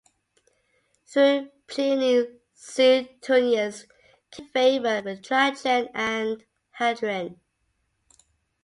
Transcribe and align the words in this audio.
Through 1.05 1.51
Pliny, 1.67 2.25
Suetonius 2.55 3.83
came 4.31 4.45
into 4.47 4.51
favour 4.51 5.03
with 5.03 5.21
Trajan 5.21 5.89
and 5.93 6.43
Hadrian. 6.71 7.39